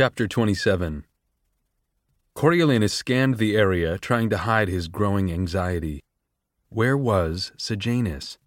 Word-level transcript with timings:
Chapter 0.00 0.26
27 0.26 1.04
Coriolanus 2.34 2.90
scanned 2.90 3.36
the 3.36 3.54
area, 3.54 3.98
trying 3.98 4.30
to 4.30 4.38
hide 4.38 4.68
his 4.68 4.88
growing 4.88 5.30
anxiety. 5.30 6.00
Where 6.70 6.96
was 6.96 7.52
Sejanus? 7.58 8.38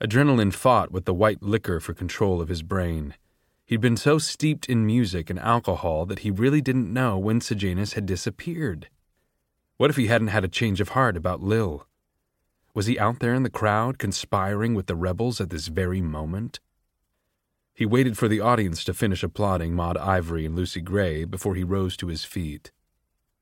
Adrenaline 0.00 0.54
fought 0.54 0.92
with 0.92 1.04
the 1.04 1.12
white 1.12 1.42
liquor 1.42 1.78
for 1.78 1.92
control 1.92 2.40
of 2.40 2.48
his 2.48 2.62
brain. 2.62 3.16
He'd 3.66 3.82
been 3.82 3.98
so 3.98 4.16
steeped 4.16 4.66
in 4.66 4.86
music 4.86 5.28
and 5.28 5.38
alcohol 5.38 6.06
that 6.06 6.20
he 6.20 6.30
really 6.30 6.62
didn't 6.62 6.90
know 6.90 7.18
when 7.18 7.42
Sejanus 7.42 7.92
had 7.92 8.06
disappeared. 8.06 8.88
What 9.76 9.90
if 9.90 9.96
he 9.96 10.06
hadn't 10.06 10.28
had 10.28 10.44
a 10.44 10.48
change 10.48 10.80
of 10.80 10.88
heart 10.96 11.18
about 11.18 11.42
Lil? 11.42 11.86
Was 12.72 12.86
he 12.86 12.98
out 12.98 13.18
there 13.18 13.34
in 13.34 13.42
the 13.42 13.50
crowd 13.50 13.98
conspiring 13.98 14.74
with 14.74 14.86
the 14.86 14.96
rebels 14.96 15.38
at 15.38 15.50
this 15.50 15.66
very 15.66 16.00
moment? 16.00 16.60
He 17.74 17.84
waited 17.84 18.16
for 18.16 18.28
the 18.28 18.40
audience 18.40 18.84
to 18.84 18.94
finish 18.94 19.24
applauding 19.24 19.74
Maud 19.74 19.96
Ivory 19.96 20.46
and 20.46 20.54
Lucy 20.54 20.80
Gray 20.80 21.24
before 21.24 21.56
he 21.56 21.64
rose 21.64 21.96
to 21.96 22.06
his 22.06 22.24
feet. 22.24 22.70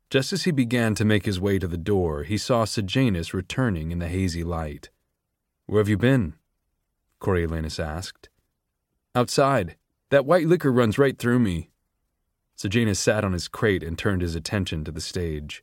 Just 0.09 0.33
as 0.33 0.45
he 0.45 0.51
began 0.51 0.95
to 0.95 1.05
make 1.05 1.27
his 1.27 1.39
way 1.39 1.59
to 1.59 1.69
the 1.69 1.77
door, 1.77 2.23
he 2.23 2.39
saw 2.39 2.65
Sejanus 2.65 3.35
returning 3.35 3.91
in 3.91 3.99
the 3.99 4.09
hazy 4.09 4.43
light. 4.43 4.89
Where 5.67 5.81
have 5.81 5.89
you 5.89 5.99
been? 5.99 6.35
Coriolanus 7.21 7.79
asked. 7.79 8.31
Outside. 9.15 9.77
That 10.09 10.27
white 10.27 10.47
liquor 10.47 10.73
runs 10.73 10.99
right 10.99 11.19
through 11.19 11.39
me. 11.39 11.71
Sejanus 12.57 13.01
sat 13.01 13.25
on 13.25 13.33
his 13.35 13.49
crate 13.49 13.83
and 13.83 13.99
turned 13.99 14.23
his 14.23 14.35
attention 14.35 14.85
to 14.85 14.93
the 14.93 15.01
stage. 15.01 15.63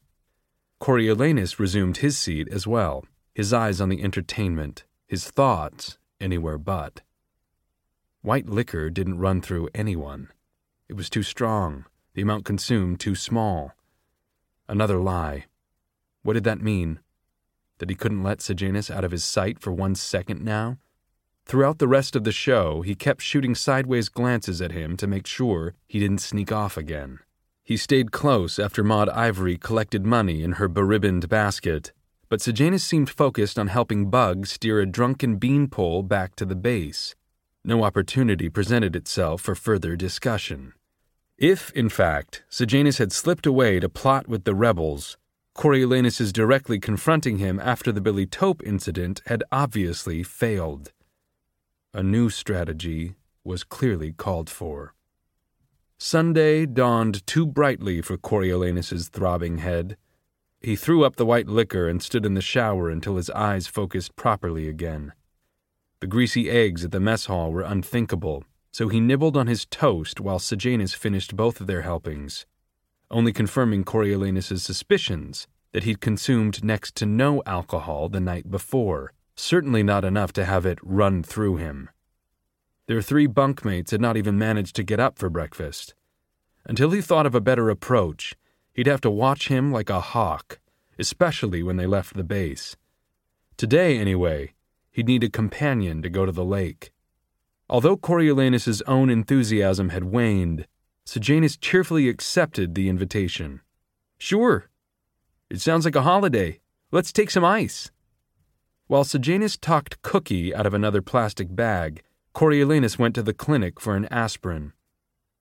Coriolanus 0.80 1.60
resumed 1.60 1.98
his 1.98 2.18
seat 2.18 2.48
as 2.52 2.68
well, 2.68 3.06
his 3.34 3.52
eyes 3.52 3.82
on 3.82 3.90
the 3.90 4.04
entertainment, 4.04 4.84
his 5.08 5.30
thoughts 5.30 5.98
anywhere 6.22 6.58
but. 6.58 7.02
White 8.22 8.50
liquor 8.50 8.90
didn't 8.90 9.20
run 9.20 9.42
through 9.42 9.70
anyone. 9.74 10.30
It 10.90 10.94
was 10.94 11.10
too 11.10 11.24
strong, 11.24 11.86
the 12.14 12.22
amount 12.22 12.44
consumed 12.44 13.00
too 13.00 13.16
small. 13.16 13.72
Another 14.68 14.98
lie. 14.98 15.46
What 16.22 16.34
did 16.34 16.44
that 16.44 16.62
mean? 16.62 17.00
That 17.78 17.90
he 17.90 17.96
couldn't 17.96 18.24
let 18.24 18.42
Sejanus 18.42 18.92
out 18.92 19.06
of 19.06 19.12
his 19.12 19.24
sight 19.24 19.60
for 19.60 19.72
one 19.72 19.96
second 19.96 20.44
now? 20.44 20.80
Throughout 21.46 21.80
the 21.80 21.88
rest 21.88 22.14
of 22.14 22.26
the 22.26 22.34
show, 22.34 22.82
he 22.82 22.94
kept 22.94 23.22
shooting 23.22 23.56
sideways 23.56 24.10
glances 24.10 24.62
at 24.62 24.74
him 24.74 24.98
to 24.98 25.08
make 25.08 25.26
sure 25.26 25.76
he 25.88 26.00
didn't 26.00 26.22
sneak 26.22 26.52
off 26.52 26.76
again. 26.76 27.20
He 27.64 27.78
stayed 27.78 28.12
close 28.12 28.60
after 28.60 28.84
Maud 28.84 29.08
Ivory 29.10 29.58
collected 29.58 30.06
money 30.06 30.44
in 30.44 30.54
her 30.54 30.68
beribboned 30.68 31.30
basket, 31.30 31.94
but 32.28 32.42
Sejanus 32.42 32.84
seemed 32.84 33.10
focused 33.10 33.58
on 33.58 33.68
helping 33.68 34.10
Bug 34.10 34.46
steer 34.46 34.82
a 34.82 34.86
drunken 34.86 35.38
beanpole 35.38 36.04
back 36.04 36.36
to 36.36 36.46
the 36.46 36.56
base. 36.56 37.16
No 37.64 37.84
opportunity 37.84 38.50
presented 38.50 38.96
itself 38.96 39.42
for 39.42 39.56
further 39.56 39.96
discussion. 39.96 40.74
If, 41.38 41.72
in 41.72 41.90
fact, 41.90 42.44
Sejanus 42.50 42.98
had 42.98 43.12
slipped 43.12 43.46
away 43.46 43.80
to 43.80 43.90
plot 43.90 44.28
with 44.28 44.44
the 44.44 44.56
rebels, 44.56 45.18
Coriolanus's 45.54 46.32
directly 46.32 46.80
confronting 46.80 47.38
him 47.38 47.60
after 47.60 47.92
the 47.92 48.02
Billy 48.02 48.26
Taupe 48.26 48.62
incident 48.66 49.22
had 49.26 49.44
obviously 49.52 50.24
failed. 50.24 50.94
A 51.94 52.02
new 52.02 52.30
strategy 52.30 53.16
was 53.44 53.64
clearly 53.64 54.14
called 54.14 54.50
for. 54.50 54.94
Sunday 55.98 56.66
dawned 56.66 57.28
too 57.28 57.46
brightly 57.46 58.02
for 58.02 58.18
Coriolanus's 58.18 59.10
throbbing 59.10 59.58
head. 59.58 59.98
He 60.62 60.78
threw 60.78 61.04
up 61.04 61.18
the 61.18 61.26
white 61.26 61.48
liquor 61.48 61.90
and 61.90 62.02
stood 62.02 62.26
in 62.26 62.36
the 62.36 62.42
shower 62.42 62.90
until 62.90 63.18
his 63.18 63.30
eyes 63.32 63.68
focused 63.68 64.16
properly 64.16 64.70
again. 64.70 65.12
The 66.02 66.08
greasy 66.08 66.50
eggs 66.50 66.86
at 66.86 66.92
the 66.92 67.00
mess 67.00 67.26
hall 67.26 67.52
were 67.52 67.62
unthinkable, 67.62 68.46
so 68.72 68.88
he 68.88 69.00
nibbled 69.00 69.36
on 69.36 69.48
his 69.48 69.66
toast 69.66 70.22
while 70.22 70.40
Sejanus 70.40 70.94
finished 70.94 71.36
both 71.36 71.60
of 71.60 71.68
their 71.68 71.82
helpings, 71.82 72.46
only 73.12 73.34
confirming 73.34 73.84
Coriolanus's 73.84 74.64
suspicions 74.64 75.48
that 75.74 75.84
he'd 75.84 76.00
consumed 76.00 76.64
next 76.64 76.96
to 76.96 77.06
no 77.06 77.44
alcohol 77.46 78.08
the 78.08 78.22
night 78.22 78.50
before, 78.50 79.12
certainly 79.36 79.84
not 79.84 80.06
enough 80.06 80.32
to 80.34 80.46
have 80.46 80.66
it 80.66 80.80
run 80.82 81.22
through 81.22 81.58
him. 81.58 81.90
Their 82.88 83.02
three 83.02 83.28
bunkmates 83.28 83.92
had 83.92 84.02
not 84.02 84.18
even 84.18 84.38
managed 84.38 84.76
to 84.78 84.84
get 84.84 85.00
up 85.00 85.20
for 85.20 85.30
breakfast. 85.30 85.94
Until 86.66 86.92
he 86.92 87.02
thought 87.02 87.26
of 87.26 87.36
a 87.36 87.42
better 87.42 87.70
approach, 87.70 88.36
he'd 88.74 88.88
have 88.88 89.02
to 89.02 89.12
watch 89.12 89.48
him 89.48 89.72
like 89.72 89.90
a 89.90 90.00
hawk, 90.00 90.60
especially 90.98 91.62
when 91.62 91.78
they 91.78 91.86
left 91.86 92.16
the 92.16 92.24
base. 92.24 92.78
Today, 93.58 93.98
anyway, 93.98 94.54
he'd 95.00 95.08
need 95.08 95.24
a 95.24 95.30
companion 95.30 96.02
to 96.02 96.10
go 96.10 96.26
to 96.26 96.32
the 96.34 96.44
lake. 96.44 96.92
Although 97.70 97.96
Coriolanus's 97.96 98.82
own 98.82 99.10
enthusiasm 99.10 99.90
had 99.90 100.04
waned, 100.04 100.68
Sejanus 101.06 101.56
cheerfully 101.56 102.10
accepted 102.10 102.76
the 102.76 102.90
invitation. 102.90 103.62
Sure. 104.18 104.70
It 105.50 105.62
sounds 105.62 105.86
like 105.86 105.96
a 105.96 106.02
holiday. 106.02 106.60
Let's 106.92 107.14
take 107.14 107.32
some 107.32 107.46
ice. 107.46 107.92
While 108.88 109.06
Sejanus 109.06 109.56
talked 109.56 110.02
cookie 110.02 110.54
out 110.54 110.66
of 110.66 110.74
another 110.74 111.02
plastic 111.02 111.56
bag, 111.56 112.04
Coriolanus 112.36 113.00
went 113.00 113.16
to 113.16 113.24
the 113.24 113.34
clinic 113.34 113.80
for 113.80 113.96
an 113.96 114.06
aspirin. 114.12 114.74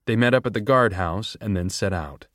They 0.06 0.14
met 0.14 0.34
up 0.34 0.46
at 0.46 0.54
the 0.54 0.60
guardhouse 0.60 1.36
and 1.40 1.56
then 1.56 1.68
set 1.68 1.92
out. 1.92 2.28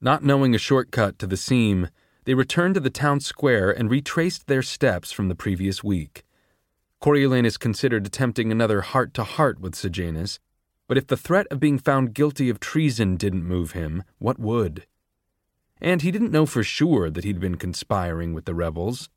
Not 0.00 0.24
knowing 0.24 0.54
a 0.54 0.58
shortcut 0.58 1.18
to 1.18 1.26
the 1.26 1.36
seam, 1.36 1.90
they 2.24 2.32
returned 2.32 2.72
to 2.76 2.80
the 2.80 2.88
town 2.88 3.20
square 3.20 3.70
and 3.70 3.90
retraced 3.90 4.46
their 4.46 4.62
steps 4.62 5.12
from 5.12 5.28
the 5.28 5.34
previous 5.34 5.84
week. 5.84 6.24
Coriolanus 7.00 7.58
considered 7.58 8.06
attempting 8.06 8.50
another 8.50 8.80
heart 8.80 9.14
to 9.14 9.24
heart 9.24 9.60
with 9.60 9.74
Sejanus, 9.74 10.38
but 10.86 10.98
if 10.98 11.06
the 11.06 11.16
threat 11.16 11.46
of 11.50 11.60
being 11.60 11.78
found 11.78 12.14
guilty 12.14 12.48
of 12.48 12.60
treason 12.60 13.16
didn't 13.16 13.44
move 13.44 13.72
him, 13.72 14.02
what 14.18 14.38
would? 14.38 14.86
And 15.80 16.02
he 16.02 16.10
didn't 16.10 16.32
know 16.32 16.46
for 16.46 16.64
sure 16.64 17.10
that 17.10 17.24
he'd 17.24 17.40
been 17.40 17.56
conspiring 17.56 18.34
with 18.34 18.46
the 18.46 18.54
rebels. 18.54 19.08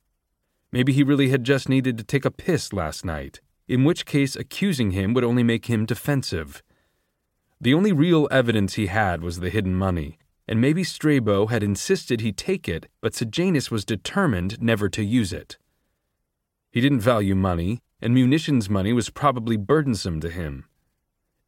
Maybe 0.71 0.93
he 0.93 1.03
really 1.03 1.29
had 1.29 1.43
just 1.43 1.67
needed 1.67 1.97
to 1.97 2.03
take 2.03 2.25
a 2.25 2.31
piss 2.31 2.71
last 2.71 3.03
night 3.03 3.39
in 3.71 3.85
which 3.85 4.05
case 4.05 4.35
accusing 4.35 4.91
him 4.91 5.13
would 5.13 5.23
only 5.23 5.43
make 5.43 5.67
him 5.67 5.85
defensive. 5.85 6.61
The 7.61 7.73
only 7.73 7.93
real 7.93 8.27
evidence 8.29 8.73
he 8.73 8.87
had 8.87 9.21
was 9.21 9.39
the 9.39 9.49
hidden 9.49 9.75
money, 9.75 10.17
and 10.45 10.59
maybe 10.59 10.83
Strabo 10.83 11.47
had 11.47 11.63
insisted 11.63 12.19
he 12.19 12.33
take 12.33 12.67
it, 12.67 12.87
but 12.99 13.15
Sejanus 13.15 13.71
was 13.71 13.85
determined 13.85 14.61
never 14.61 14.89
to 14.89 15.05
use 15.05 15.31
it. 15.31 15.57
He 16.71 16.79
didn't 16.79 17.01
value 17.01 17.35
money, 17.35 17.81
and 18.01 18.13
munitions 18.13 18.69
money 18.69 18.93
was 18.93 19.09
probably 19.09 19.57
burdensome 19.57 20.21
to 20.21 20.29
him. 20.29 20.65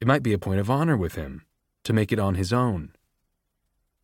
It 0.00 0.06
might 0.06 0.22
be 0.22 0.34
a 0.34 0.38
point 0.38 0.60
of 0.60 0.70
honor 0.70 0.96
with 0.96 1.14
him, 1.14 1.46
to 1.84 1.94
make 1.94 2.12
it 2.12 2.18
on 2.18 2.34
his 2.34 2.52
own. 2.52 2.94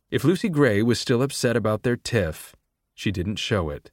If 0.09 0.23
Lucy 0.23 0.49
Gray 0.49 0.81
was 0.81 0.99
still 0.99 1.21
upset 1.21 1.55
about 1.55 1.83
their 1.83 1.95
tiff, 1.95 2.55
she 2.95 3.11
didn't 3.11 3.37
show 3.37 3.69
it. 3.69 3.91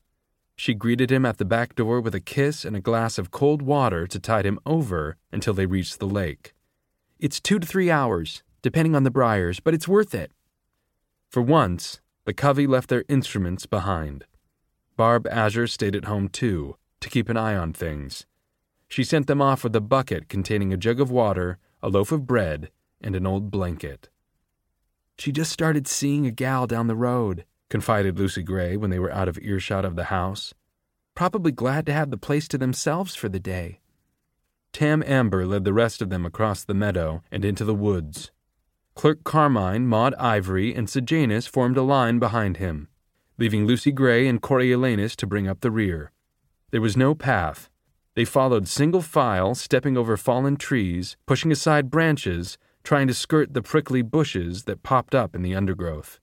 She 0.56 0.74
greeted 0.74 1.12
him 1.12 1.24
at 1.24 1.38
the 1.38 1.44
back 1.44 1.74
door 1.76 2.00
with 2.00 2.14
a 2.14 2.20
kiss 2.20 2.64
and 2.64 2.74
a 2.74 2.80
glass 2.80 3.18
of 3.18 3.30
cold 3.30 3.62
water 3.62 4.06
to 4.06 4.18
tide 4.18 4.46
him 4.46 4.58
over 4.66 5.16
until 5.30 5.54
they 5.54 5.66
reached 5.66 6.00
the 6.00 6.08
lake. 6.08 6.54
It's 7.20 7.40
two 7.40 7.58
to 7.58 7.66
three 7.66 7.90
hours, 7.90 8.42
depending 8.62 8.96
on 8.96 9.04
the 9.04 9.10
briars, 9.10 9.60
but 9.60 9.74
it's 9.74 9.86
worth 9.86 10.14
it. 10.14 10.32
For 11.30 11.42
once, 11.42 12.00
the 12.24 12.32
covey 12.32 12.66
left 12.66 12.88
their 12.88 13.04
instruments 13.08 13.66
behind. 13.66 14.24
Barb 14.96 15.26
Azure 15.28 15.68
stayed 15.68 15.94
at 15.94 16.06
home 16.06 16.28
too, 16.28 16.76
to 17.00 17.08
keep 17.08 17.28
an 17.28 17.36
eye 17.36 17.56
on 17.56 17.72
things. 17.72 18.26
She 18.88 19.04
sent 19.04 19.26
them 19.26 19.42
off 19.42 19.64
with 19.64 19.76
a 19.76 19.80
bucket 19.80 20.28
containing 20.28 20.72
a 20.72 20.76
jug 20.76 21.00
of 21.00 21.10
water, 21.10 21.58
a 21.82 21.88
loaf 21.88 22.10
of 22.10 22.26
bread, 22.26 22.70
and 23.00 23.14
an 23.14 23.26
old 23.26 23.50
blanket. 23.50 24.08
She 25.18 25.32
just 25.32 25.52
started 25.52 25.86
seeing 25.86 26.26
a 26.26 26.30
gal 26.30 26.66
down 26.66 26.86
the 26.86 26.96
road, 26.96 27.44
confided 27.68 28.18
Lucy 28.18 28.42
Gray 28.42 28.76
when 28.76 28.90
they 28.90 28.98
were 28.98 29.12
out 29.12 29.28
of 29.28 29.38
earshot 29.42 29.84
of 29.84 29.96
the 29.96 30.04
house. 30.04 30.54
Probably 31.14 31.52
glad 31.52 31.84
to 31.86 31.92
have 31.92 32.10
the 32.10 32.16
place 32.16 32.48
to 32.48 32.58
themselves 32.58 33.14
for 33.14 33.28
the 33.28 33.40
day. 33.40 33.80
Tam 34.72 35.02
Amber 35.04 35.46
led 35.46 35.64
the 35.64 35.72
rest 35.72 36.00
of 36.00 36.10
them 36.10 36.24
across 36.24 36.62
the 36.62 36.74
meadow 36.74 37.22
and 37.30 37.44
into 37.44 37.64
the 37.64 37.74
woods. 37.74 38.30
Clerk 38.94 39.24
Carmine, 39.24 39.86
Maud 39.86 40.14
Ivory, 40.14 40.74
and 40.74 40.88
Sejanus 40.88 41.46
formed 41.46 41.76
a 41.76 41.82
line 41.82 42.18
behind 42.18 42.56
him, 42.56 42.88
leaving 43.38 43.66
Lucy 43.66 43.92
Gray 43.92 44.26
and 44.26 44.40
Coriolanus 44.40 45.16
to 45.16 45.26
bring 45.26 45.48
up 45.48 45.60
the 45.60 45.70
rear. 45.70 46.12
There 46.70 46.80
was 46.80 46.96
no 46.96 47.14
path. 47.14 47.70
They 48.14 48.24
followed 48.24 48.68
single 48.68 49.00
file, 49.00 49.54
stepping 49.54 49.96
over 49.96 50.16
fallen 50.16 50.56
trees, 50.56 51.16
pushing 51.24 51.50
aside 51.50 51.90
branches, 51.90 52.58
trying 52.84 53.06
to 53.08 53.14
skirt 53.14 53.54
the 53.54 53.62
prickly 53.62 54.02
bushes 54.02 54.64
that 54.64 54.82
popped 54.82 55.14
up 55.14 55.34
in 55.34 55.42
the 55.42 55.54
undergrowth. 55.54 56.20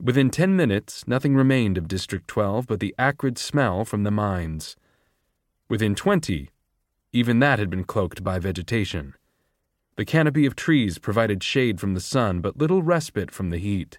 Within 0.00 0.30
ten 0.30 0.56
minutes, 0.56 1.06
nothing 1.06 1.34
remained 1.34 1.78
of 1.78 1.88
District 1.88 2.26
12 2.26 2.66
but 2.66 2.80
the 2.80 2.94
acrid 2.98 3.38
smell 3.38 3.84
from 3.84 4.02
the 4.02 4.10
mines. 4.10 4.76
Within 5.68 5.94
twenty, 5.94 6.50
even 7.12 7.38
that 7.40 7.58
had 7.58 7.70
been 7.70 7.84
cloaked 7.84 8.24
by 8.24 8.38
vegetation. 8.38 9.14
The 9.96 10.04
canopy 10.04 10.46
of 10.46 10.56
trees 10.56 10.98
provided 10.98 11.42
shade 11.42 11.78
from 11.78 11.94
the 11.94 12.00
sun, 12.00 12.40
but 12.40 12.56
little 12.56 12.82
respite 12.82 13.30
from 13.30 13.50
the 13.50 13.58
heat. 13.58 13.98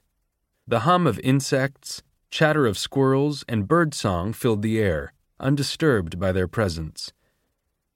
The 0.68 0.81
hum 0.81 1.06
of 1.06 1.19
insects, 1.19 2.01
chatter 2.33 2.65
of 2.65 2.80
squirrels, 2.80 3.45
and 3.47 3.68
bird 3.68 3.94
song 3.94 4.33
filled 4.33 4.63
the 4.63 4.80
air, 4.80 5.13
undisturbed 5.39 6.19
by 6.19 6.31
their 6.31 6.47
presence. 6.47 7.13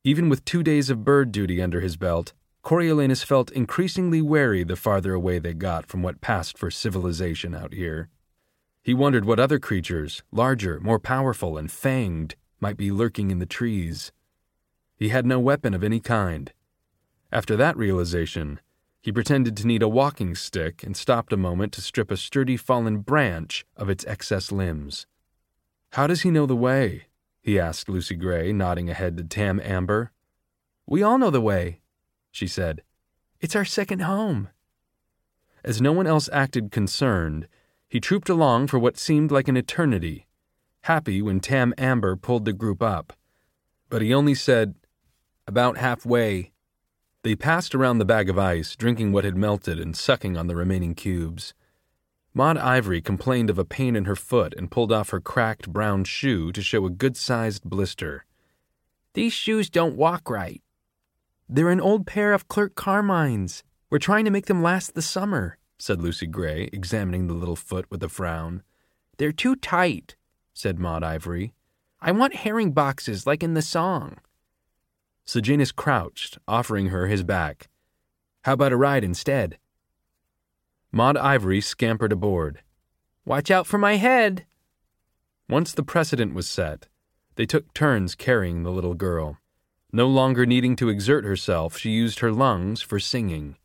Even 0.04 0.30
with 0.30 0.46
two 0.46 0.62
days 0.62 0.92
of 0.92 1.04
bird 1.04 1.32
duty 1.32 1.60
under 1.60 1.82
his 1.82 1.98
belt, 1.98 2.34
Coriolanus 2.64 3.24
felt 3.24 3.50
increasingly 3.54 4.22
wary 4.22 4.64
the 4.64 4.76
farther 4.76 5.16
away 5.16 5.40
they 5.40 5.56
got 5.56 5.88
from 5.88 6.04
what 6.04 6.22
passed 6.22 6.56
for 6.56 6.70
civilization 6.70 7.56
out 7.56 7.74
here. 7.74 8.10
He 8.84 8.94
wondered 8.94 9.26
what 9.26 9.40
other 9.40 9.58
creatures, 9.58 10.22
larger, 10.32 10.80
more 10.82 11.00
powerful, 11.00 11.58
and 11.58 11.68
fanged, 11.68 12.36
might 12.60 12.78
be 12.78 12.92
lurking 12.92 13.32
in 13.32 13.40
the 13.40 13.48
trees. 13.48 14.12
He 14.96 15.10
had 15.10 15.26
no 15.26 15.40
weapon 15.40 15.74
of 15.74 15.84
any 15.84 16.00
kind. 16.00 16.54
After 17.32 17.56
that 17.56 17.76
realization, 17.76 18.60
he 19.08 19.12
pretended 19.14 19.56
to 19.56 19.66
need 19.66 19.82
a 19.82 19.88
walking 19.88 20.36
stick 20.36 20.84
and 20.84 20.98
stopped 20.98 21.32
a 21.32 21.38
moment 21.38 21.72
to 21.72 21.80
strip 21.80 22.12
a 22.12 22.18
sturdy 22.18 22.58
fallen 22.58 22.98
branch 22.98 23.66
of 23.78 23.90
its 23.90 24.06
excess 24.06 24.52
limbs. 24.52 25.08
How 25.94 26.08
does 26.08 26.24
he 26.24 26.30
know 26.30 26.46
the 26.46 26.58
way? 26.58 27.06
he 27.42 27.58
asked 27.58 27.88
Lucy 27.88 28.16
Gray, 28.16 28.52
nodding 28.52 28.90
ahead 28.90 29.16
to 29.16 29.24
Tam 29.24 29.62
Amber. 29.64 30.12
We 30.86 31.04
all 31.04 31.18
know 31.18 31.30
the 31.30 31.40
way, 31.40 31.80
she 32.32 32.48
said. 32.48 32.82
It's 33.40 33.56
our 33.56 33.64
second 33.64 34.02
home. 34.02 34.50
As 35.64 35.82
no 35.82 35.94
one 35.94 36.06
else 36.06 36.28
acted 36.34 36.70
concerned, 36.70 37.48
he 37.88 38.02
trooped 38.02 38.28
along 38.28 38.68
for 38.68 38.78
what 38.78 38.98
seemed 38.98 39.32
like 39.32 39.48
an 39.48 39.56
eternity, 39.56 40.28
happy 40.82 41.22
when 41.22 41.40
Tam 41.40 41.74
Amber 41.78 42.18
pulled 42.18 42.44
the 42.44 42.52
group 42.52 42.84
up. 42.84 43.14
But 43.90 44.02
he 44.02 44.14
only 44.14 44.36
said, 44.36 44.76
About 45.48 45.78
halfway. 45.78 46.52
They 47.24 47.36
passed 47.36 47.76
around 47.76 47.98
the 47.98 48.06
bag 48.06 48.30
of 48.30 48.40
ice, 48.40 48.76
drinking 48.76 49.12
what 49.12 49.26
had 49.26 49.36
melted 49.36 49.80
and 49.80 49.96
sucking 49.96 50.38
on 50.38 50.48
the 50.48 50.56
remaining 50.56 50.96
cubes. 50.96 51.54
Maud 52.34 52.58
Ivory 52.58 53.02
complained 53.02 53.50
of 53.50 53.58
a 53.58 53.66
pain 53.66 53.96
in 53.96 54.06
her 54.06 54.16
foot 54.16 54.54
and 54.56 54.72
pulled 54.72 54.92
off 54.92 55.10
her 55.10 55.20
cracked 55.20 55.72
brown 55.72 56.04
shoe 56.04 56.52
to 56.52 56.62
show 56.62 56.86
a 56.86 56.92
good 56.92 57.18
sized 57.18 57.64
blister. 57.64 58.26
These 59.14 59.34
shoes 59.34 59.70
don't 59.70 59.96
walk 59.96 60.30
right, 60.30 60.62
they're 61.50 61.70
an 61.70 61.80
old 61.80 62.06
pair 62.06 62.34
of 62.34 62.50
Clerk 62.50 62.76
Carmine's. 62.76 63.64
We're 63.90 64.00
trying 64.00 64.26
to 64.26 64.32
make 64.32 64.48
them 64.48 64.62
last 64.62 64.96
the 64.96 65.02
summer, 65.02 65.58
said 65.78 66.02
Lucy 66.02 66.28
Gray, 66.28 66.70
examining 66.74 67.28
the 67.28 67.34
little 67.34 67.56
foot 67.56 67.86
with 67.90 68.04
a 68.04 68.10
frown. 68.10 68.64
They're 69.18 69.32
too 69.32 69.56
tight, 69.56 70.18
said 70.54 70.78
Maud 70.78 71.04
Ivory. 71.04 71.54
I 72.02 72.12
want 72.12 72.36
herring 72.36 72.74
boxes 72.74 73.26
like 73.26 73.44
in 73.44 73.54
the 73.54 73.62
song. 73.62 74.18
Sejanus 75.28 75.74
crouched, 75.74 76.38
offering 76.48 76.88
her 76.88 77.08
his 77.08 77.22
back. 77.22 77.68
How 78.44 78.54
about 78.54 78.72
a 78.72 78.78
ride 78.78 79.04
instead? 79.04 79.58
Maud 80.90 81.18
Ivory 81.18 81.60
scampered 81.60 82.14
aboard. 82.14 82.62
Watch 83.26 83.52
out 83.52 83.68
for 83.68 83.78
my 83.78 83.98
head! 83.98 84.46
Once 85.50 85.74
the 85.74 85.84
precedent 85.84 86.34
was 86.34 86.48
set, 86.48 86.88
they 87.36 87.46
took 87.46 87.74
turns 87.74 88.16
carrying 88.16 88.64
the 88.64 88.72
little 88.72 88.94
girl. 88.94 89.38
No 89.92 90.08
longer 90.08 90.46
needing 90.46 90.78
to 90.78 90.90
exert 90.90 91.26
herself, 91.26 91.78
she 91.78 91.90
used 91.90 92.20
her 92.20 92.32
lungs 92.32 92.82
for 92.82 92.98
singing. 92.98 93.58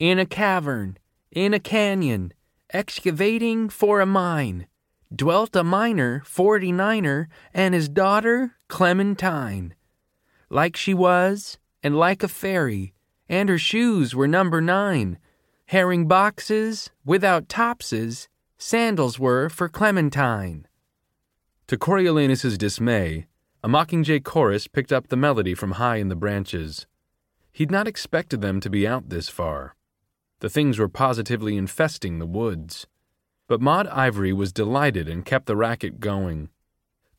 In 0.00 0.18
a 0.18 0.26
cavern, 0.26 0.98
in 1.30 1.54
a 1.54 1.60
canyon, 1.60 2.32
excavating 2.72 3.68
for 3.68 4.00
a 4.00 4.06
mine, 4.06 4.66
dwelt 5.14 5.54
a 5.54 5.62
miner, 5.62 6.22
forty 6.24 6.72
niner, 6.72 7.28
and 7.54 7.72
his 7.72 7.88
daughter, 7.88 8.56
Clementine. 8.68 9.74
Like 10.50 10.76
she 10.76 10.94
was, 10.94 11.58
and 11.80 11.96
like 11.96 12.24
a 12.24 12.28
fairy, 12.28 12.92
and 13.28 13.48
her 13.48 13.58
shoes 13.58 14.16
were 14.16 14.26
number 14.26 14.60
nine. 14.60 15.18
Herring 15.66 16.08
boxes, 16.08 16.90
without 17.04 17.48
topses, 17.48 18.28
sandals 18.58 19.18
were 19.18 19.48
for 19.48 19.68
Clementine. 19.68 20.66
To 21.68 21.78
Coriolanus's 21.78 22.58
dismay, 22.58 23.28
a 23.62 23.68
mockingjay 23.68 24.24
chorus 24.24 24.66
picked 24.66 24.92
up 24.92 25.06
the 25.06 25.16
melody 25.16 25.54
from 25.54 25.72
high 25.72 25.96
in 25.96 26.08
the 26.08 26.16
branches. 26.16 26.88
He'd 27.52 27.70
not 27.70 27.86
expected 27.86 28.40
them 28.40 28.58
to 28.60 28.68
be 28.68 28.88
out 28.88 29.08
this 29.08 29.28
far. 29.28 29.76
The 30.40 30.50
things 30.50 30.80
were 30.80 30.88
positively 30.88 31.56
infesting 31.56 32.18
the 32.18 32.26
woods. 32.26 32.88
But 33.46 33.60
Maud 33.60 33.86
Ivory 33.86 34.32
was 34.32 34.52
delighted 34.52 35.08
and 35.08 35.24
kept 35.24 35.46
the 35.46 35.56
racket 35.56 36.00
going. 36.00 36.48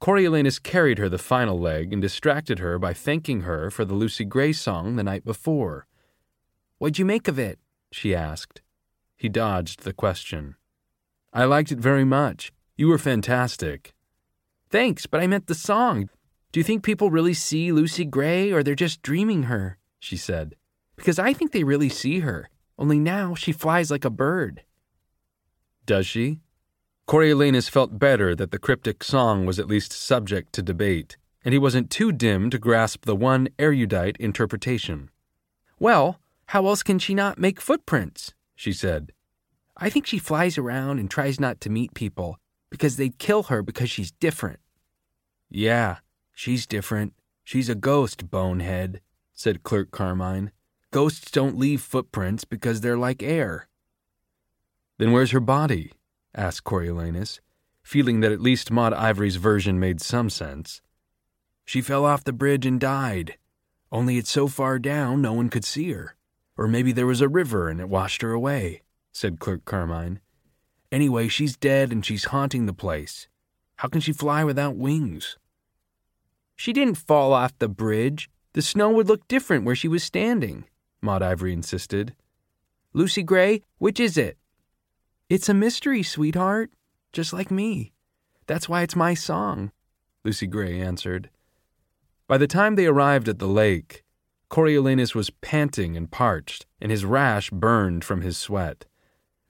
Coriolanus 0.01 0.57
carried 0.57 0.97
her 0.97 1.07
the 1.07 1.19
final 1.19 1.59
leg 1.59 1.93
and 1.93 2.01
distracted 2.01 2.57
her 2.57 2.79
by 2.79 2.91
thanking 2.91 3.41
her 3.41 3.69
for 3.69 3.85
the 3.85 3.93
Lucy 3.93 4.25
Gray 4.25 4.51
song 4.51 4.95
the 4.95 5.03
night 5.03 5.23
before. 5.23 5.85
What'd 6.79 6.97
you 6.97 7.05
make 7.05 7.27
of 7.27 7.37
it? 7.37 7.59
she 7.91 8.15
asked. 8.15 8.61
He 9.15 9.29
dodged 9.29 9.83
the 9.83 9.93
question. 9.93 10.55
I 11.31 11.45
liked 11.45 11.71
it 11.71 11.77
very 11.77 12.03
much. 12.03 12.51
You 12.75 12.87
were 12.87 12.97
fantastic. 12.97 13.93
Thanks, 14.71 15.05
but 15.05 15.21
I 15.21 15.27
meant 15.27 15.45
the 15.45 15.53
song. 15.53 16.09
Do 16.51 16.59
you 16.59 16.63
think 16.63 16.81
people 16.81 17.11
really 17.11 17.35
see 17.35 17.71
Lucy 17.71 18.03
Gray 18.03 18.51
or 18.51 18.63
they're 18.63 18.73
just 18.73 19.03
dreaming 19.03 19.43
her? 19.43 19.77
she 19.99 20.17
said. 20.17 20.55
Because 20.95 21.19
I 21.19 21.31
think 21.31 21.51
they 21.51 21.63
really 21.63 21.89
see 21.89 22.21
her, 22.21 22.49
only 22.75 22.97
now 22.97 23.35
she 23.35 23.51
flies 23.51 23.91
like 23.91 24.03
a 24.03 24.09
bird. 24.09 24.63
Does 25.85 26.07
she? 26.07 26.39
Coriolanus 27.11 27.67
felt 27.67 27.99
better 27.99 28.33
that 28.35 28.51
the 28.51 28.57
cryptic 28.57 29.03
song 29.03 29.45
was 29.45 29.59
at 29.59 29.67
least 29.67 29.91
subject 29.91 30.53
to 30.53 30.61
debate, 30.61 31.17
and 31.43 31.51
he 31.51 31.59
wasn't 31.59 31.89
too 31.89 32.13
dim 32.13 32.49
to 32.49 32.57
grasp 32.57 33.03
the 33.03 33.17
one 33.17 33.49
erudite 33.59 34.15
interpretation. 34.15 35.09
Well, 35.77 36.21
how 36.45 36.65
else 36.67 36.83
can 36.83 36.99
she 36.99 37.13
not 37.13 37.37
make 37.37 37.59
footprints? 37.59 38.33
she 38.55 38.71
said. 38.71 39.11
I 39.75 39.89
think 39.89 40.07
she 40.07 40.19
flies 40.19 40.57
around 40.57 40.99
and 40.99 41.11
tries 41.11 41.37
not 41.37 41.59
to 41.59 41.69
meet 41.69 41.93
people 41.93 42.37
because 42.69 42.95
they'd 42.95 43.19
kill 43.19 43.43
her 43.43 43.61
because 43.61 43.89
she's 43.89 44.13
different. 44.13 44.61
Yeah, 45.49 45.97
She's 46.33 46.65
different. 46.65 47.13
She's 47.43 47.67
a 47.67 47.75
ghost, 47.75 48.31
bonehead, 48.31 49.01
said 49.33 49.63
Clerk 49.63 49.91
Carmine. 49.91 50.53
Ghosts 50.91 51.29
don't 51.29 51.59
leave 51.59 51.81
footprints 51.81 52.45
because 52.45 52.79
they're 52.79 52.97
like 52.97 53.21
air. 53.21 53.67
Then 54.97 55.11
where's 55.11 55.31
her 55.31 55.41
body? 55.41 55.91
Asked 56.35 56.63
Coriolanus, 56.63 57.39
feeling 57.83 58.19
that 58.21 58.31
at 58.31 58.41
least 58.41 58.71
Maud 58.71 58.93
Ivory's 58.93 59.35
version 59.35 59.79
made 59.79 60.01
some 60.01 60.29
sense. 60.29 60.81
She 61.65 61.81
fell 61.81 62.05
off 62.05 62.23
the 62.23 62.33
bridge 62.33 62.65
and 62.65 62.79
died. 62.79 63.37
Only 63.91 64.17
it's 64.17 64.31
so 64.31 64.47
far 64.47 64.79
down 64.79 65.21
no 65.21 65.33
one 65.33 65.49
could 65.49 65.65
see 65.65 65.91
her. 65.91 66.15
Or 66.57 66.67
maybe 66.67 66.91
there 66.91 67.07
was 67.07 67.21
a 67.21 67.29
river 67.29 67.69
and 67.69 67.79
it 67.79 67.89
washed 67.89 68.21
her 68.21 68.31
away, 68.31 68.81
said 69.11 69.39
Clerk 69.39 69.65
Carmine. 69.65 70.19
Anyway, 70.91 71.27
she's 71.27 71.55
dead 71.55 71.91
and 71.91 72.05
she's 72.05 72.25
haunting 72.25 72.65
the 72.65 72.73
place. 72.73 73.27
How 73.77 73.87
can 73.87 74.01
she 74.01 74.13
fly 74.13 74.43
without 74.43 74.75
wings? 74.75 75.37
She 76.55 76.73
didn't 76.73 76.95
fall 76.95 77.33
off 77.33 77.57
the 77.57 77.69
bridge. 77.69 78.29
The 78.53 78.61
snow 78.61 78.91
would 78.91 79.07
look 79.07 79.27
different 79.27 79.65
where 79.65 79.75
she 79.75 79.87
was 79.87 80.03
standing, 80.03 80.65
Maud 81.01 81.23
Ivory 81.23 81.53
insisted. 81.53 82.13
Lucy 82.93 83.23
Gray, 83.23 83.63
which 83.77 83.99
is 83.99 84.17
it? 84.17 84.37
It's 85.31 85.47
a 85.47 85.53
mystery, 85.53 86.03
sweetheart, 86.03 86.71
just 87.13 87.31
like 87.31 87.49
me. 87.49 87.93
That's 88.47 88.67
why 88.67 88.81
it's 88.81 88.97
my 88.97 89.13
song, 89.13 89.71
Lucy 90.25 90.45
Gray 90.45 90.81
answered. 90.81 91.29
By 92.27 92.37
the 92.37 92.47
time 92.47 92.75
they 92.75 92.85
arrived 92.85 93.29
at 93.29 93.39
the 93.39 93.47
lake, 93.47 94.03
Coriolanus 94.49 95.15
was 95.15 95.29
panting 95.29 95.95
and 95.95 96.11
parched, 96.11 96.65
and 96.81 96.91
his 96.91 97.05
rash 97.05 97.49
burned 97.49 98.03
from 98.03 98.19
his 98.19 98.37
sweat. 98.37 98.83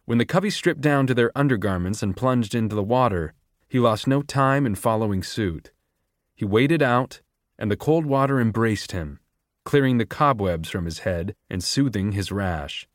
When 0.05 0.19
the 0.19 0.23
Covey 0.23 0.51
stripped 0.51 0.81
down 0.81 1.07
to 1.07 1.15
their 1.15 1.35
undergarments 1.35 2.03
and 2.03 2.15
plunged 2.15 2.53
into 2.53 2.75
the 2.75 2.83
water, 2.83 3.33
he 3.67 3.79
lost 3.79 4.05
no 4.05 4.21
time 4.21 4.67
in 4.67 4.75
following 4.75 5.23
suit. 5.23 5.71
He 6.35 6.45
waded 6.45 6.83
out, 6.83 7.21
and 7.57 7.71
the 7.71 7.75
cold 7.75 8.05
water 8.05 8.39
embraced 8.39 8.91
him, 8.91 9.19
clearing 9.65 9.97
the 9.97 10.05
cobwebs 10.05 10.69
from 10.69 10.85
his 10.85 10.99
head 10.99 11.33
and 11.49 11.63
soothing 11.63 12.11
his 12.11 12.31
rash. 12.31 12.87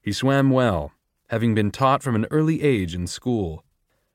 He 0.00 0.12
swam 0.12 0.48
well, 0.48 0.92
having 1.30 1.54
been 1.54 1.70
taught 1.70 2.02
from 2.02 2.14
an 2.14 2.26
early 2.30 2.62
age 2.62 2.94
in 2.94 3.06
school, 3.06 3.64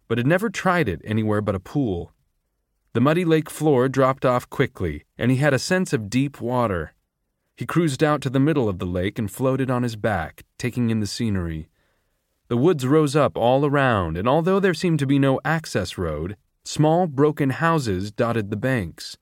but 0.07 0.17
had 0.17 0.27
never 0.27 0.49
tried 0.49 0.87
it 0.87 1.01
anywhere 1.03 1.41
but 1.41 1.55
a 1.55 1.59
pool. 1.59 2.11
The 2.93 3.01
muddy 3.01 3.25
lake 3.25 3.49
floor 3.49 3.87
dropped 3.89 4.25
off 4.25 4.49
quickly, 4.49 5.05
and 5.17 5.31
he 5.31 5.37
had 5.37 5.53
a 5.53 5.59
sense 5.59 5.93
of 5.93 6.09
deep 6.09 6.41
water. 6.41 6.93
He 7.55 7.65
cruised 7.65 8.03
out 8.03 8.21
to 8.21 8.29
the 8.29 8.39
middle 8.39 8.69
of 8.69 8.79
the 8.79 8.85
lake 8.85 9.19
and 9.19 9.29
floated 9.29 9.69
on 9.69 9.83
his 9.83 9.95
back, 9.95 10.43
taking 10.57 10.89
in 10.89 10.99
the 10.99 11.07
scenery. 11.07 11.69
The 12.47 12.57
woods 12.57 12.85
rose 12.87 13.15
up 13.15 13.37
all 13.37 13.65
around, 13.65 14.17
and 14.17 14.27
although 14.27 14.59
there 14.59 14.73
seemed 14.73 14.99
to 14.99 15.05
be 15.05 15.19
no 15.19 15.39
access 15.45 15.97
road, 15.97 16.35
Small, 16.71 17.07
broken 17.07 17.49
houses 17.49 18.11
dotted 18.11 18.51
the 18.51 18.55
banks. 18.55 19.17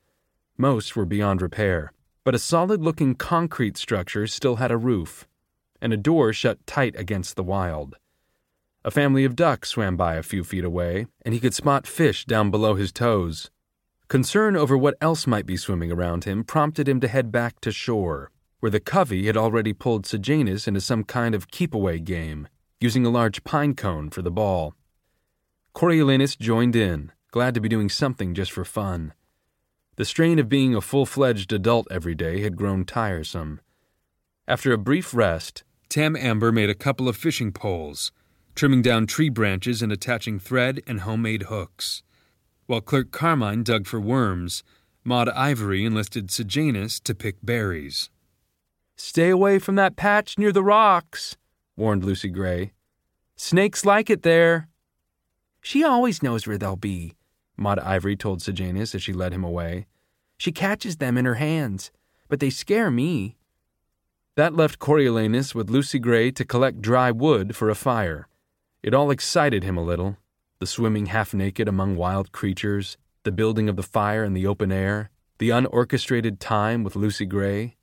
Most 0.57 0.97
were 0.97 1.05
beyond 1.05 1.41
repair, 1.41 1.93
but 2.25 2.35
a 2.35 2.39
solid 2.39 2.81
looking 2.81 3.15
concrete 3.15 3.77
structure 3.77 4.27
still 4.27 4.57
had 4.57 4.69
a 4.69 4.75
roof, 4.75 5.27
and 5.81 5.93
a 5.93 5.97
door 5.97 6.33
shut 6.33 6.65
tight 6.65 6.95
against 6.97 7.35
the 7.35 7.43
wild. 7.43 7.97
A 8.83 8.91
family 8.91 9.25
of 9.25 9.35
ducks 9.35 9.69
swam 9.69 9.97
by 9.97 10.15
a 10.15 10.23
few 10.23 10.43
feet 10.43 10.63
away, 10.63 11.07
and 11.23 11.33
he 11.33 11.39
could 11.39 11.53
spot 11.53 11.85
fish 11.85 12.25
down 12.25 12.51
below 12.51 12.75
his 12.75 12.91
toes. 12.91 13.51
Concern 14.07 14.55
over 14.55 14.77
what 14.77 14.95
else 15.01 15.27
might 15.27 15.45
be 15.45 15.57
swimming 15.57 15.91
around 15.91 16.23
him 16.23 16.43
prompted 16.43 16.87
him 16.87 17.01
to 17.01 17.07
head 17.09 17.31
back 17.31 17.59
to 17.59 17.71
shore, 17.71 18.31
where 18.59 18.69
the 18.69 18.79
covey 18.79 19.25
had 19.25 19.35
already 19.35 19.73
pulled 19.73 20.05
Sejanus 20.05 20.67
into 20.67 20.79
some 20.79 21.03
kind 21.03 21.35
of 21.35 21.51
keep 21.51 21.73
away 21.73 21.99
game, 21.99 22.47
using 22.79 23.05
a 23.05 23.09
large 23.09 23.43
pine 23.43 23.75
cone 23.75 24.09
for 24.09 24.21
the 24.21 24.31
ball. 24.31 24.73
Coriolanus 25.75 26.37
joined 26.37 26.75
in, 26.75 27.11
glad 27.31 27.53
to 27.53 27.61
be 27.61 27.69
doing 27.69 27.89
something 27.89 28.33
just 28.33 28.51
for 28.51 28.63
fun. 28.63 29.13
The 29.97 30.05
strain 30.05 30.39
of 30.39 30.47
being 30.47 30.73
a 30.73 30.81
full 30.81 31.05
fledged 31.05 31.51
adult 31.51 31.87
every 31.91 32.15
day 32.15 32.41
had 32.41 32.55
grown 32.55 32.85
tiresome. 32.85 33.59
After 34.47 34.71
a 34.71 34.77
brief 34.77 35.13
rest, 35.13 35.63
Tam 35.89 36.15
Amber 36.15 36.51
made 36.51 36.69
a 36.69 36.75
couple 36.75 37.07
of 37.07 37.15
fishing 37.15 37.51
poles, 37.51 38.11
trimming 38.55 38.81
down 38.81 39.07
tree 39.07 39.29
branches 39.29 39.81
and 39.81 39.91
attaching 39.91 40.39
thread 40.39 40.81
and 40.85 41.01
homemade 41.01 41.43
hooks. 41.43 42.03
While 42.65 42.81
Clerk 42.81 43.11
Carmine 43.11 43.63
dug 43.63 43.87
for 43.87 43.99
worms, 43.99 44.63
Maud 45.05 45.29
Ivory 45.29 45.85
enlisted 45.85 46.29
Sejanus 46.29 46.99
to 46.99 47.15
pick 47.15 47.37
berries. 47.41 48.09
Stay 48.97 49.29
away 49.29 49.59
from 49.59 49.75
that 49.75 49.95
patch 49.95 50.37
near 50.37 50.51
the 50.51 50.63
rocks, 50.63 51.37
warned 51.77 52.03
Lucy 52.03 52.29
Gray. 52.29 52.73
Snakes 53.37 53.85
like 53.85 54.09
it 54.09 54.23
there. 54.23 54.67
She 55.61 55.83
always 55.83 56.21
knows 56.21 56.45
where 56.45 56.57
they'll 56.57 56.75
be, 56.75 57.13
Maud 57.55 57.79
Ivory 57.79 58.17
told 58.17 58.41
Sejanus 58.41 58.93
as 58.93 59.01
she 59.01 59.13
led 59.13 59.31
him 59.31 59.43
away. 59.43 59.85
She 60.37 60.51
catches 60.51 60.97
them 60.97 61.17
in 61.17 61.23
her 61.25 61.35
hands, 61.35 61.91
but 62.27 62.41
they 62.41 62.49
scare 62.49 62.91
me. 62.91 63.36
That 64.37 64.53
left 64.53 64.77
Coriolanus 64.77 65.55
with 65.55 65.71
Lucy 65.71 65.97
Gray 65.97 66.29
to 66.29 66.45
collect 66.45 66.79
dry 66.79 67.09
wood 67.09 67.55
for 67.55 67.71
a 67.71 67.75
fire. 67.75 68.27
It 68.83 68.93
all 68.93 69.09
excited 69.09 69.63
him 69.63 69.77
a 69.77 69.83
little 69.83 70.17
the 70.59 70.67
swimming 70.67 71.07
half 71.07 71.33
naked 71.33 71.67
among 71.67 71.95
wild 71.95 72.31
creatures, 72.31 72.97
the 73.23 73.31
building 73.31 73.67
of 73.67 73.77
the 73.77 73.81
fire 73.81 74.23
in 74.23 74.33
the 74.33 74.45
open 74.45 74.71
air, 74.71 75.09
the 75.39 75.49
unorchestrated 75.49 76.39
time 76.39 76.83
with 76.83 76.95
Lucy 76.95 77.25
Gray. 77.25 77.77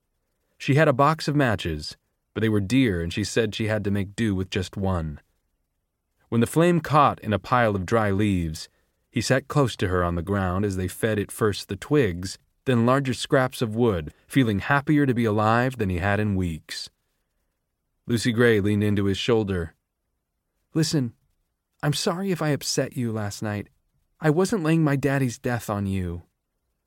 She 0.57 0.77
had 0.77 0.87
a 0.87 0.93
box 0.93 1.27
of 1.27 1.35
matches, 1.35 1.97
but 2.35 2.41
they 2.41 2.49
were 2.49 2.61
dear 2.61 3.03
and 3.03 3.13
she 3.13 3.25
said 3.25 3.53
she 3.53 3.67
had 3.67 3.83
to 3.83 3.91
make 3.91 4.15
do 4.15 4.33
with 4.33 4.49
just 4.49 4.77
one. 4.77 5.21
When 6.29 6.41
the 6.41 6.47
flame 6.47 6.79
caught 6.79 7.19
in 7.19 7.33
a 7.33 7.41
pile 7.41 7.75
of 7.75 7.85
dry 7.85 8.13
leaves, 8.13 8.69
he 9.11 9.21
sat 9.21 9.49
close 9.49 9.75
to 9.75 9.89
her 9.89 10.05
on 10.05 10.15
the 10.15 10.23
ground 10.23 10.65
as 10.65 10.77
they 10.77 10.87
fed 10.87 11.19
it 11.19 11.33
first 11.33 11.69
the 11.69 11.75
twigs, 11.75 12.39
then 12.65 12.87
larger 12.87 13.15
scraps 13.15 13.61
of 13.63 13.77
wood, 13.77 14.13
feeling 14.27 14.61
happier 14.61 15.07
to 15.07 15.15
be 15.15 15.25
alive 15.25 15.77
than 15.79 15.91
he 15.91 15.99
had 15.99 16.21
in 16.21 16.37
weeks. 16.37 16.91
Lucy 18.07 18.33
Gray 18.33 18.61
leaned 18.61 18.85
into 18.85 19.05
his 19.05 19.19
shoulder. 19.19 19.75
Listen, 20.75 21.13
I'm 21.83 21.93
sorry 21.93 22.31
if 22.31 22.43
I 22.43 22.51
upset 22.51 22.97
you 22.97 23.13
last 23.13 23.43
night. 23.43 23.69
I 24.21 24.31
wasn't 24.31 24.63
laying 24.63 24.85
my 24.85 24.97
daddy's 24.97 25.39
death 25.39 25.69
on 25.69 25.87
you. 25.87 26.23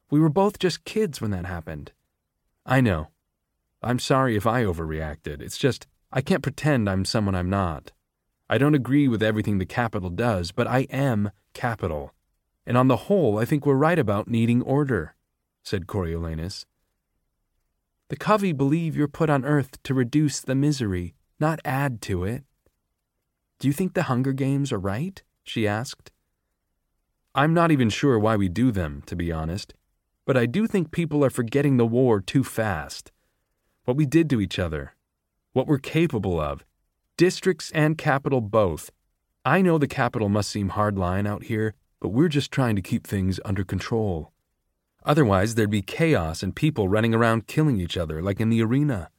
We 0.09 0.19
were 0.19 0.29
both 0.29 0.59
just 0.59 0.85
kids 0.85 1.21
when 1.21 1.31
that 1.31 1.45
happened. 1.45 1.91
I 2.65 2.81
know. 2.81 3.09
I'm 3.81 3.99
sorry 3.99 4.35
if 4.35 4.47
I 4.47 4.63
overreacted. 4.63 5.41
It's 5.41 5.57
just, 5.57 5.85
I 6.11 6.21
can't 6.21 6.43
pretend 6.43 6.89
I'm 6.89 7.05
someone 7.05 7.35
I'm 7.35 7.49
not. 7.49 7.91
I 8.49 8.57
don't 8.57 8.75
agree 8.75 9.07
with 9.07 9.21
everything 9.21 9.57
the 9.57 9.65
Capitol 9.65 10.09
does, 10.09 10.51
but 10.51 10.67
I 10.67 10.87
am 10.89 11.31
Capitol. 11.53 12.13
And 12.65 12.77
on 12.77 12.87
the 12.87 12.95
whole, 13.07 13.37
I 13.37 13.45
think 13.45 13.65
we're 13.65 13.75
right 13.75 13.99
about 13.99 14.27
needing 14.27 14.61
order, 14.61 15.15
said 15.67 15.85
Coriolanus. 15.85 16.65
The 18.07 18.15
Covey 18.15 18.53
believe 18.53 18.95
you're 18.95 19.09
put 19.09 19.29
on 19.29 19.43
earth 19.43 19.83
to 19.83 19.93
reduce 19.93 20.39
the 20.39 20.55
misery, 20.55 21.13
not 21.41 21.59
add 21.65 22.01
to 22.03 22.23
it. 22.23 22.45
Do 23.59 23.67
you 23.67 23.73
think 23.73 23.93
the 23.93 24.03
Hunger 24.03 24.31
Games 24.31 24.71
are 24.71 24.79
right? 24.79 25.21
she 25.43 25.67
asked. 25.67 26.09
I'm 27.35 27.53
not 27.53 27.71
even 27.71 27.89
sure 27.89 28.17
why 28.17 28.37
we 28.37 28.47
do 28.47 28.71
them, 28.71 29.03
to 29.07 29.15
be 29.15 29.29
honest, 29.29 29.73
but 30.25 30.37
I 30.37 30.45
do 30.45 30.67
think 30.67 30.91
people 30.91 31.23
are 31.23 31.29
forgetting 31.29 31.75
the 31.75 31.85
war 31.85 32.21
too 32.21 32.45
fast. 32.45 33.11
What 33.83 33.97
we 33.97 34.05
did 34.05 34.29
to 34.29 34.39
each 34.39 34.57
other, 34.57 34.95
what 35.51 35.67
we're 35.67 35.79
capable 35.79 36.39
of, 36.39 36.63
Districts 37.17 37.71
and 37.71 37.97
Capitol 37.97 38.39
both. 38.39 38.89
I 39.43 39.61
know 39.61 39.77
the 39.77 39.87
Capitol 39.87 40.29
must 40.29 40.49
seem 40.49 40.71
hardline 40.71 41.27
out 41.27 41.43
here, 41.43 41.73
but 41.99 42.09
we're 42.09 42.29
just 42.29 42.51
trying 42.51 42.77
to 42.77 42.81
keep 42.81 43.05
things 43.05 43.39
under 43.43 43.65
control. 43.65 44.31
Otherwise, 45.07 45.55
there'd 45.55 45.69
be 45.69 45.81
chaos 45.81 46.43
and 46.43 46.53
people 46.53 46.89
running 46.89 47.15
around 47.15 47.47
killing 47.47 47.79
each 47.79 47.95
other 47.95 48.21
like 48.21 48.41
in 48.41 48.49
the 48.49 48.61
arena. 48.61 49.09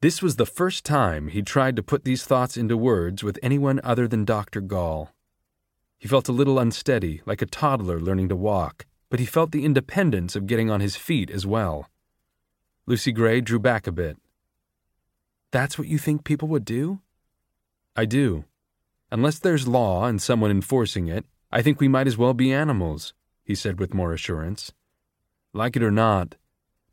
This 0.00 0.22
was 0.22 0.36
the 0.36 0.46
first 0.46 0.82
time 0.82 1.28
he 1.28 1.42
tried 1.42 1.76
to 1.76 1.82
put 1.82 2.04
these 2.04 2.24
thoughts 2.24 2.56
into 2.56 2.74
words 2.74 3.22
with 3.22 3.38
anyone 3.42 3.82
other 3.84 4.08
than 4.08 4.24
Dr. 4.24 4.62
Gaul. 4.62 5.10
He 5.98 6.08
felt 6.08 6.28
a 6.28 6.32
little 6.32 6.58
unsteady, 6.58 7.20
like 7.26 7.42
a 7.42 7.46
toddler 7.46 8.00
learning 8.00 8.30
to 8.30 8.36
walk, 8.36 8.86
but 9.10 9.20
he 9.20 9.26
felt 9.26 9.52
the 9.52 9.66
independence 9.66 10.34
of 10.34 10.46
getting 10.46 10.70
on 10.70 10.80
his 10.80 10.96
feet 10.96 11.30
as 11.30 11.46
well. 11.46 11.90
Lucy 12.86 13.12
Gray 13.12 13.42
drew 13.42 13.58
back 13.58 13.86
a 13.86 13.92
bit. 13.92 14.16
That's 15.50 15.78
what 15.78 15.88
you 15.88 15.98
think 15.98 16.24
people 16.24 16.48
would 16.48 16.64
do? 16.64 17.00
I 17.94 18.06
do. 18.06 18.44
Unless 19.10 19.40
there's 19.40 19.68
law 19.68 20.06
and 20.06 20.20
someone 20.20 20.50
enforcing 20.50 21.08
it, 21.08 21.26
I 21.52 21.60
think 21.60 21.78
we 21.78 21.88
might 21.88 22.06
as 22.06 22.16
well 22.16 22.32
be 22.32 22.54
animals, 22.54 23.12
he 23.42 23.54
said 23.54 23.78
with 23.78 23.92
more 23.92 24.14
assurance. 24.14 24.72
Like 25.56 25.76
it 25.76 25.84
or 25.84 25.92
not, 25.92 26.34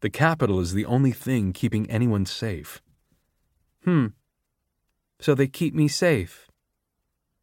the 0.01 0.11
Capitol 0.11 0.59
is 0.59 0.73
the 0.73 0.85
only 0.85 1.11
thing 1.11 1.51
keeping 1.51 1.89
anyone 1.89 2.27
safe. 2.27 2.79
Hmm. 3.83 4.07
So 5.19 5.33
they 5.33 5.47
keep 5.47 5.73
me 5.73 5.87
safe. 5.87 6.47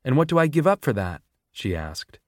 And 0.05 0.17
what 0.17 0.29
do 0.29 0.39
I 0.39 0.47
give 0.47 0.67
up 0.67 0.85
for 0.85 0.93
that? 0.93 1.23
she 1.51 1.75
asked. 1.75 2.21